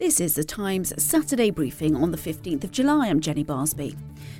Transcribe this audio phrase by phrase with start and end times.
[0.00, 3.08] This is the Times Saturday briefing on the 15th of July.
[3.08, 3.94] I'm Jenny Barsby.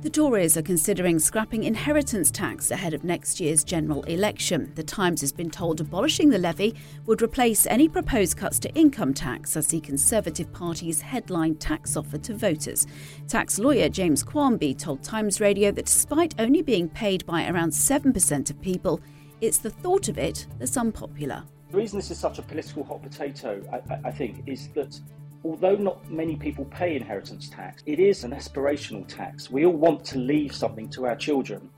[0.00, 4.72] The Tories are considering scrapping inheritance tax ahead of next year's general election.
[4.76, 9.12] The Times has been told abolishing the levy would replace any proposed cuts to income
[9.12, 12.86] tax as the Conservative Party's headline tax offer to voters.
[13.28, 18.48] Tax lawyer James Quarmby told Times Radio that despite only being paid by around 7%
[18.48, 19.02] of people,
[19.42, 21.44] it's the thought of it that's unpopular.
[21.70, 24.98] The reason this is such a political hot potato, I, I think, is that
[25.44, 29.50] although not many people pay inheritance tax, it is an aspirational tax.
[29.50, 31.70] We all want to leave something to our children.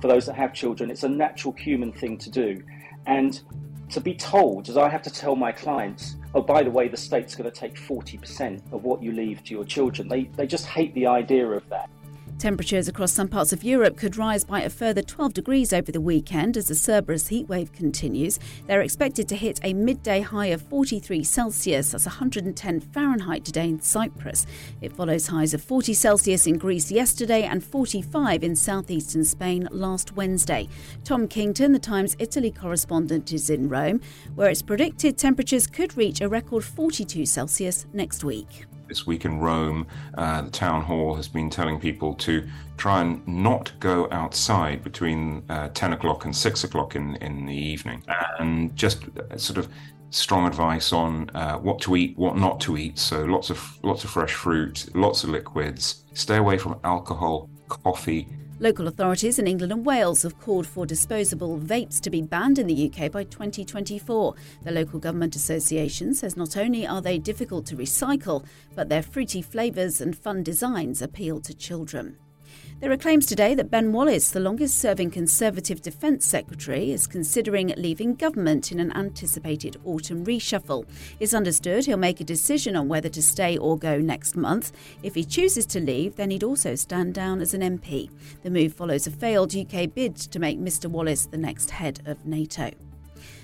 [0.00, 2.62] For those that have children, it's a natural human thing to do.
[3.06, 3.40] And
[3.90, 6.96] to be told, as I have to tell my clients, oh, by the way, the
[6.96, 10.66] state's going to take 40% of what you leave to your children, they, they just
[10.66, 11.88] hate the idea of that.
[12.38, 16.02] Temperatures across some parts of Europe could rise by a further 12 degrees over the
[16.02, 18.38] weekend as the Cerberus heatwave continues.
[18.66, 23.80] They're expected to hit a midday high of 43 Celsius, that's 110 Fahrenheit today in
[23.80, 24.44] Cyprus.
[24.82, 30.14] It follows highs of 40 Celsius in Greece yesterday and 45 in southeastern Spain last
[30.14, 30.68] Wednesday.
[31.04, 34.02] Tom Kington, the Times Italy correspondent, is in Rome,
[34.34, 39.40] where it's predicted temperatures could reach a record 42 Celsius next week this week in
[39.40, 44.84] Rome, uh, the town hall has been telling people to try and not go outside
[44.84, 48.02] between uh, 10 o'clock and 6 o'clock in, in the evening.
[48.38, 49.68] And just uh, sort of
[50.10, 52.98] strong advice on uh, what to eat, what not to eat.
[52.98, 56.04] So lots of lots of fresh fruit, lots of liquids.
[56.14, 61.58] Stay away from alcohol, coffee, Local authorities in England and Wales have called for disposable
[61.58, 64.34] vapes to be banned in the UK by 2024.
[64.62, 69.42] The local government association says not only are they difficult to recycle, but their fruity
[69.42, 72.16] flavours and fun designs appeal to children.
[72.78, 77.72] There are claims today that Ben Wallace, the longest serving Conservative Defence Secretary, is considering
[77.76, 80.86] leaving government in an anticipated autumn reshuffle.
[81.18, 84.72] It's understood he'll make a decision on whether to stay or go next month.
[85.02, 88.10] If he chooses to leave, then he'd also stand down as an MP.
[88.42, 92.26] The move follows a failed UK bid to make Mr Wallace the next head of
[92.26, 92.70] NATO.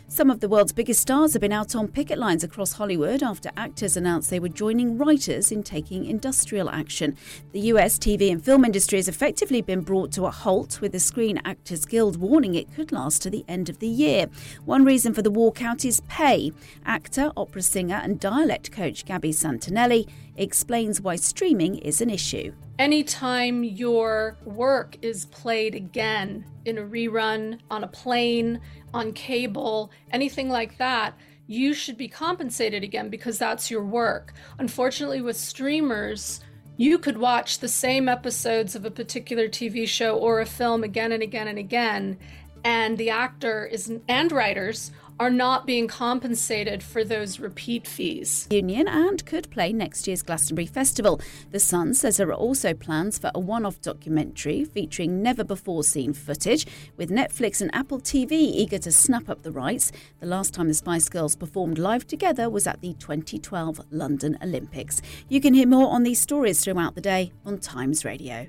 [0.08, 3.50] Some of the world's biggest stars have been out on picket lines across Hollywood after
[3.56, 7.16] actors announced they were joining writers in taking industrial action.
[7.52, 11.00] The US TV and film industry has effectively been brought to a halt, with the
[11.00, 14.26] Screen Actors Guild warning it could last to the end of the year.
[14.64, 16.52] One reason for the walkout is pay.
[16.84, 20.06] Actor, opera singer, and dialect coach Gabby Santinelli
[20.36, 22.52] explains why streaming is an issue.
[22.78, 28.60] Anytime your work is played again in a rerun, on a plane,
[28.94, 31.14] on cable, anything like that,
[31.46, 34.32] you should be compensated again because that's your work.
[34.58, 36.40] Unfortunately, with streamers,
[36.76, 41.12] you could watch the same episodes of a particular TV show or a film again
[41.12, 42.18] and again and again,
[42.64, 48.46] and the actor is and writers are not being compensated for those repeat fees.
[48.50, 51.20] Union and could play next year's Glastonbury Festival.
[51.50, 55.84] The Sun says there are also plans for a one off documentary featuring never before
[55.84, 59.92] seen footage, with Netflix and Apple TV eager to snap up the rights.
[60.20, 65.02] The last time the Spice Girls performed live together was at the 2012 London Olympics.
[65.28, 68.48] You can hear more on these stories throughout the day on Times Radio.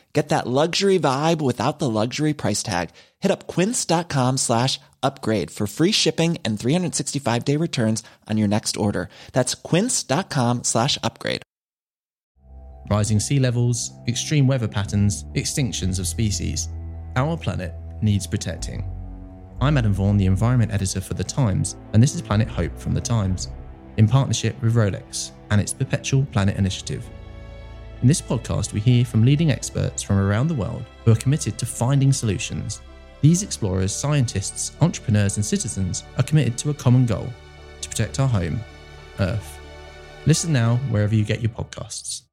[0.13, 2.89] Get that luxury vibe without the luxury price tag.
[3.19, 8.75] Hit up quince.com slash upgrade for free shipping and 365 day returns on your next
[8.75, 9.07] order.
[9.31, 11.43] That's quince.com slash upgrade.
[12.89, 16.67] Rising sea levels, extreme weather patterns, extinctions of species.
[17.15, 18.83] Our planet needs protecting.
[19.61, 22.93] I'm Adam Vaughan, the environment editor for The Times, and this is Planet Hope from
[22.93, 23.49] The Times,
[23.97, 27.07] in partnership with Rolex and its Perpetual Planet Initiative.
[28.01, 31.59] In this podcast, we hear from leading experts from around the world who are committed
[31.59, 32.81] to finding solutions
[33.21, 37.27] these explorers, scientists, entrepreneurs, and citizens are committed to a common goal
[37.81, 38.59] to protect our home,
[39.19, 39.59] Earth.
[40.25, 42.23] Listen now wherever you get your podcasts.